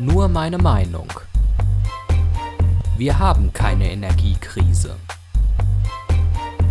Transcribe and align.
Nur 0.00 0.28
meine 0.28 0.56
Meinung. 0.56 1.12
Wir 2.96 3.18
haben 3.18 3.52
keine 3.52 3.92
Energiekrise. 3.92 4.96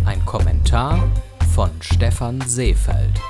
Ein 0.04 0.26
Kommentar 0.26 1.08
von 1.54 1.70
Stefan 1.78 2.40
Seefeld. 2.40 3.20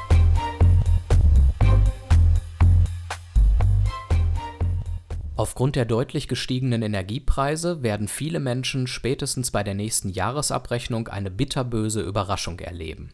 Aufgrund 5.36 5.76
der 5.76 5.84
deutlich 5.84 6.28
gestiegenen 6.28 6.80
Energiepreise 6.80 7.82
werden 7.82 8.08
viele 8.08 8.40
Menschen 8.40 8.86
spätestens 8.86 9.50
bei 9.50 9.62
der 9.62 9.74
nächsten 9.74 10.08
Jahresabrechnung 10.08 11.08
eine 11.08 11.30
bitterböse 11.30 12.00
Überraschung 12.00 12.58
erleben. 12.60 13.12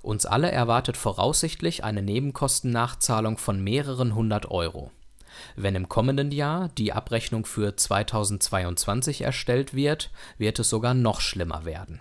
Uns 0.00 0.24
alle 0.24 0.50
erwartet 0.50 0.96
voraussichtlich 0.96 1.84
eine 1.84 2.00
Nebenkostennachzahlung 2.00 3.36
von 3.36 3.62
mehreren 3.62 4.14
hundert 4.14 4.50
Euro. 4.50 4.92
Wenn 5.56 5.74
im 5.74 5.88
kommenden 5.88 6.30
Jahr 6.30 6.68
die 6.78 6.92
Abrechnung 6.92 7.44
für 7.44 7.76
2022 7.76 9.22
erstellt 9.22 9.74
wird, 9.74 10.10
wird 10.38 10.58
es 10.58 10.68
sogar 10.68 10.94
noch 10.94 11.20
schlimmer 11.20 11.64
werden. 11.64 12.00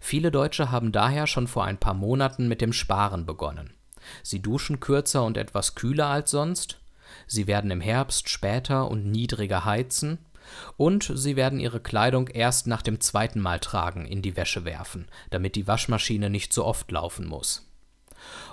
Viele 0.00 0.30
Deutsche 0.30 0.70
haben 0.70 0.92
daher 0.92 1.26
schon 1.26 1.46
vor 1.46 1.64
ein 1.64 1.78
paar 1.78 1.94
Monaten 1.94 2.48
mit 2.48 2.60
dem 2.60 2.72
Sparen 2.72 3.26
begonnen. 3.26 3.74
Sie 4.22 4.40
duschen 4.40 4.80
kürzer 4.80 5.24
und 5.24 5.36
etwas 5.36 5.74
kühler 5.74 6.06
als 6.06 6.30
sonst, 6.30 6.78
sie 7.26 7.46
werden 7.46 7.70
im 7.70 7.80
Herbst 7.80 8.28
später 8.28 8.88
und 8.88 9.06
niedriger 9.06 9.64
heizen 9.64 10.18
und 10.76 11.10
sie 11.12 11.36
werden 11.36 11.60
ihre 11.60 11.80
Kleidung 11.80 12.28
erst 12.28 12.66
nach 12.66 12.82
dem 12.82 13.00
zweiten 13.00 13.40
Mal 13.40 13.58
tragen 13.58 14.06
in 14.06 14.22
die 14.22 14.36
Wäsche 14.36 14.64
werfen, 14.64 15.08
damit 15.30 15.56
die 15.56 15.66
Waschmaschine 15.66 16.30
nicht 16.30 16.52
so 16.52 16.64
oft 16.64 16.90
laufen 16.90 17.26
muss. 17.26 17.65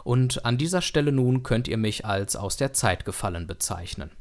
Und 0.03 0.45
an 0.45 0.57
dieser 0.57 0.81
Stelle 0.81 1.11
nun 1.11 1.43
könnt 1.43 1.67
ihr 1.67 1.77
mich 1.77 2.05
als 2.05 2.35
aus 2.35 2.57
der 2.57 2.73
Zeit 2.73 3.05
gefallen 3.05 3.47
bezeichnen. 3.47 4.11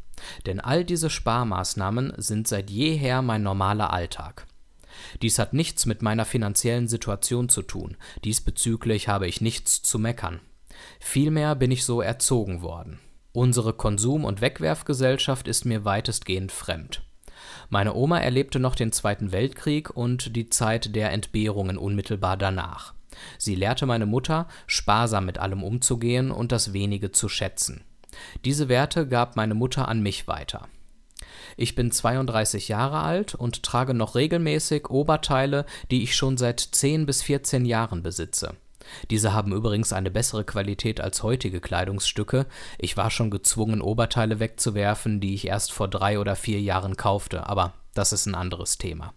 Denn 0.47 0.61
all 0.61 0.85
diese 0.85 1.11
Sparmaßnahmen 1.11 2.15
sind 2.17 2.47
seit 2.47 2.71
jeher 2.71 3.23
mein 3.23 3.43
normaler 3.43 3.93
Alltag. 3.93 4.47
Dies 5.21 5.39
hat 5.39 5.53
nichts 5.53 5.87
mit 5.87 6.03
meiner 6.03 6.25
finanziellen 6.25 6.89
Situation 6.89 7.49
zu 7.49 7.63
tun, 7.63 7.97
diesbezüglich 8.25 9.09
habe 9.09 9.27
ich 9.27 9.41
nichts 9.41 9.83
zu 9.83 9.99
meckern. 9.99 10.41
Vielmehr 11.01 11.55
bin 11.55 11.71
ich 11.71 11.85
so 11.85 12.01
erzogen 12.01 12.63
worden. 12.63 12.99
Unsere 13.33 13.73
Konsum- 13.73 14.25
und 14.25 14.41
Wegwerfgesellschaft 14.41 15.49
ist 15.49 15.65
mir 15.65 15.85
weitestgehend 15.85 16.53
fremd. 16.53 17.03
Meine 17.71 17.95
Oma 17.95 18.19
erlebte 18.19 18.61
noch 18.61 18.75
den 18.75 18.93
Zweiten 18.93 19.33
Weltkrieg 19.33 19.91
und 19.91 20.37
die 20.37 20.51
Zeit 20.51 20.95
der 20.95 21.11
Entbehrungen 21.13 21.79
unmittelbar 21.79 22.37
danach. 22.37 22.93
Sie 23.39 23.55
lehrte 23.55 23.87
meine 23.87 24.07
Mutter, 24.07 24.49
sparsam 24.67 25.27
mit 25.27 25.39
allem 25.39 25.63
umzugehen 25.63 26.31
und 26.31 26.53
das 26.53 26.73
Wenige 26.73 27.13
zu 27.13 27.29
schätzen. 27.29 27.85
Diese 28.45 28.69
Werte 28.69 29.07
gab 29.07 29.37
meine 29.37 29.55
Mutter 29.55 29.89
an 29.89 30.03
mich 30.03 30.29
weiter. 30.29 30.69
Ich 31.57 31.75
bin 31.75 31.91
32 31.91 32.69
Jahre 32.69 33.01
alt 33.01 33.35
und 33.35 33.63
trage 33.63 33.95
noch 33.95 34.15
regelmäßig 34.15 34.91
Oberteile, 34.91 35.67
die 35.91 36.03
ich 36.03 36.17
schon 36.17 36.37
seit 36.37 36.61
10 36.61 37.07
bis 37.07 37.23
14 37.23 37.65
Jahren 37.65 38.03
besitze. 38.03 38.57
Diese 39.11 39.33
haben 39.33 39.53
übrigens 39.53 39.93
eine 39.93 40.11
bessere 40.11 40.45
Qualität 40.45 41.01
als 41.01 41.23
heutige 41.23 41.61
Kleidungsstücke. 41.61 42.47
Ich 42.79 42.97
war 42.97 43.11
schon 43.11 43.31
gezwungen, 43.31 43.81
Oberteile 43.81 44.41
wegzuwerfen, 44.41 45.21
die 45.21 45.35
ich 45.35 45.47
erst 45.47 45.73
vor 45.73 45.89
drei 45.89 46.19
oder 46.19 46.37
vier 46.37 46.61
Jahren 46.61 46.97
kaufte, 46.97 47.47
aber 47.49 47.75
das 47.95 48.13
ist 48.13 48.27
ein 48.27 48.35
anderes 48.35 48.79
Thema. 48.79 49.15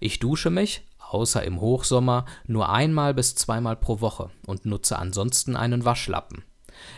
Ich 0.00 0.18
dusche 0.18 0.50
mich, 0.50 0.82
außer 1.08 1.42
im 1.42 1.60
Hochsommer, 1.60 2.24
nur 2.46 2.68
einmal 2.68 3.14
bis 3.14 3.34
zweimal 3.34 3.76
pro 3.76 4.00
Woche 4.00 4.30
und 4.46 4.66
nutze 4.66 4.98
ansonsten 4.98 5.56
einen 5.56 5.84
Waschlappen. 5.84 6.44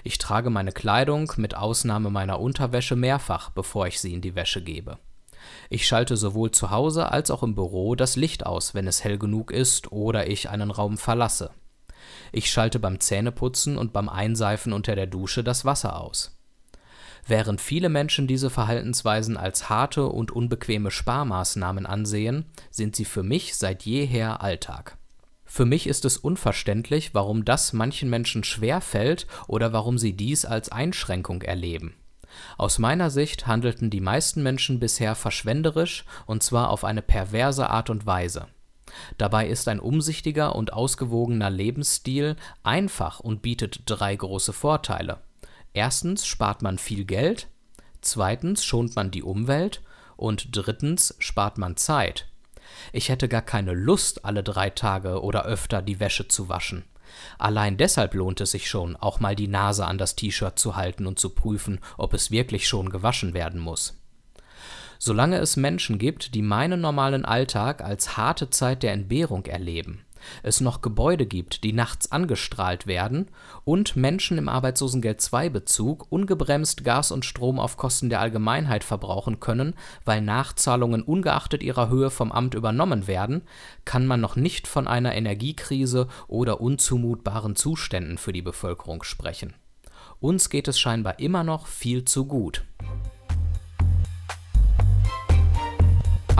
Ich 0.05 0.19
trage 0.19 0.51
meine 0.51 0.73
Kleidung 0.73 1.33
mit 1.37 1.57
Ausnahme 1.57 2.11
meiner 2.11 2.41
Unterwäsche 2.41 2.97
mehrfach, 2.97 3.51
bevor 3.51 3.87
ich 3.87 4.01
sie 4.01 4.13
in 4.13 4.21
die 4.21 4.35
Wäsche 4.35 4.63
gebe. 4.63 4.99
Ich 5.71 5.87
schalte 5.87 6.17
sowohl 6.17 6.51
zu 6.51 6.71
Hause 6.71 7.11
als 7.11 7.31
auch 7.31 7.43
im 7.43 7.55
Büro 7.55 7.95
das 7.95 8.17
Licht 8.17 8.45
aus, 8.45 8.75
wenn 8.75 8.87
es 8.87 9.05
hell 9.05 9.19
genug 9.19 9.51
ist 9.51 9.91
oder 9.91 10.29
ich 10.29 10.51
einen 10.51 10.71
Raum 10.71 10.99
verlasse. 10.99 11.51
Ich 12.33 12.51
schalte 12.51 12.79
beim 12.79 13.01
Zähneputzen 13.01 13.77
und 13.77 13.93
beim 13.93 14.09
Einseifen 14.09 14.73
unter 14.73 14.95
der 14.95 15.07
Dusche 15.07 15.43
das 15.43 15.65
Wasser 15.65 16.01
aus. 16.01 16.40
Während 17.31 17.61
viele 17.61 17.91
Menschen 17.91 18.27
diese 18.27 18.51
Verhaltensweisen 18.51 19.37
als 19.37 19.69
harte 19.69 20.07
und 20.07 20.33
unbequeme 20.33 20.91
Sparmaßnahmen 20.91 21.87
ansehen, 21.87 22.47
sind 22.73 22.97
sie 22.97 23.05
für 23.05 23.23
mich 23.23 23.55
seit 23.55 23.85
jeher 23.85 24.43
Alltag. 24.43 24.99
Für 25.45 25.65
mich 25.65 25.87
ist 25.87 26.05
es 26.05 26.17
unverständlich, 26.17 27.15
warum 27.15 27.45
das 27.45 27.73
manchen 27.73 28.11
Menschen 28.11 28.43
schwer 28.43 28.81
fällt 28.81 29.29
oder 29.47 29.73
warum 29.73 29.97
sie 29.97 30.13
dies 30.15 30.45
als 30.45 30.73
Einschränkung 30.73 31.43
erleben. 31.43 31.95
Aus 32.59 32.81
meiner 32.81 33.11
Sicht 33.11 33.47
handelten 33.47 33.91
die 33.91 34.01
meisten 34.01 34.43
Menschen 34.43 34.81
bisher 34.81 35.15
verschwenderisch 35.15 36.05
und 36.27 36.43
zwar 36.43 36.71
auf 36.71 36.83
eine 36.83 37.01
perverse 37.01 37.71
Art 37.71 37.91
und 37.91 38.07
Weise. 38.07 38.49
Dabei 39.19 39.47
ist 39.47 39.69
ein 39.69 39.79
umsichtiger 39.79 40.57
und 40.57 40.73
ausgewogener 40.73 41.51
Lebensstil 41.51 42.35
einfach 42.65 43.21
und 43.21 43.41
bietet 43.41 43.83
drei 43.87 44.17
große 44.17 44.53
Vorteile. 44.53 45.21
Erstens 45.73 46.27
spart 46.27 46.63
man 46.63 46.79
viel 46.79 47.05
Geld, 47.05 47.49
zweitens 48.01 48.65
schont 48.65 48.97
man 48.97 49.11
die 49.11 49.23
Umwelt 49.23 49.83
und 50.17 50.49
drittens 50.57 51.15
spart 51.19 51.59
man 51.59 51.77
Zeit. 51.77 52.27
Ich 52.93 53.09
hätte 53.09 53.29
gar 53.29 53.43
keine 53.43 53.73
Lust, 53.73 54.25
alle 54.25 54.43
drei 54.43 54.71
Tage 54.71 55.23
oder 55.23 55.45
öfter 55.45 55.83
die 55.83 56.01
Wäsche 56.01 56.29
zu 56.29 56.49
waschen. 56.49 56.85
Allein 57.39 57.77
deshalb 57.77 58.15
lohnt 58.15 58.41
es 58.41 58.53
sich 58.53 58.69
schon, 58.69 58.97
auch 58.97 59.21
mal 59.21 59.35
die 59.35 59.49
Nase 59.49 59.87
an 59.87 59.99
das 59.99 60.17
T-Shirt 60.17 60.59
zu 60.59 60.77
halten 60.77 61.07
und 61.07 61.19
zu 61.19 61.31
prüfen, 61.31 61.81
ob 61.99 62.15
es 62.15 62.31
wirklich 62.31 62.69
schon 62.69 62.91
gewaschen 62.91 63.35
werden 63.35 63.61
muss. 63.61 63.97
Solange 64.99 65.39
es 65.39 65.57
Menschen 65.57 65.99
gibt, 65.99 66.35
die 66.35 66.43
meinen 66.43 66.81
normalen 66.81 67.25
Alltag 67.25 67.83
als 67.83 68.17
harte 68.17 68.51
Zeit 68.51 68.83
der 68.83 68.93
Entbehrung 68.93 69.47
erleben, 69.47 70.05
es 70.43 70.61
noch 70.61 70.83
Gebäude 70.83 71.27
gibt, 71.27 71.65
die 71.65 71.73
nachts 71.73 72.13
angestrahlt 72.13 72.87
werden 72.87 73.29
und 73.65 73.97
Menschen 73.97 74.39
im 74.39 74.49
Arbeitslosengeld-II-Bezug 74.49 76.07
ungebremst 76.11 76.85
Gas 76.85 77.11
und 77.11 77.25
Strom 77.25 77.59
auf 77.59 77.77
Kosten 77.77 78.11
der 78.11 78.21
Allgemeinheit 78.21 78.85
verbrauchen 78.85 79.41
können, 79.41 79.75
weil 80.05 80.21
Nachzahlungen 80.21 81.03
ungeachtet 81.03 81.63
ihrer 81.63 81.89
Höhe 81.89 82.11
vom 82.11 82.33
Amt 82.33 82.55
übernommen 82.55 83.07
werden, 83.07 83.43
kann 83.85 84.07
man 84.07 84.21
noch 84.21 84.37
nicht 84.37 84.67
von 84.67 84.87
einer 84.87 85.15
Energiekrise 85.15 86.09
oder 86.29 86.61
unzumutbaren 86.61 87.57
Zuständen 87.57 88.19
für 88.19 88.33
die 88.33 88.43
Bevölkerung 88.43 89.03
sprechen. 89.03 89.55
Uns 90.21 90.51
geht 90.51 90.69
es 90.69 90.79
scheinbar 90.79 91.19
immer 91.19 91.45
noch 91.45 91.67
viel 91.67 92.05
zu 92.05 92.27
gut. 92.27 92.65